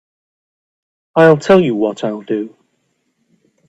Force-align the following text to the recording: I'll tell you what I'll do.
I'll 1.15 1.37
tell 1.37 1.59
you 1.61 1.75
what 1.75 2.03
I'll 2.03 2.21
do. 2.23 2.57